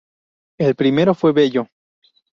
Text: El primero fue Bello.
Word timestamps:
El 0.57 0.73
primero 0.73 1.13
fue 1.13 1.31
Bello. 1.31 1.67